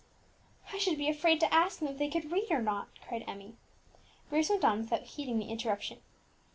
[0.73, 3.53] "I should be afraid to ask them if they could read or not," cried Emmie.
[4.31, 5.99] Bruce went on without heeding the interruption.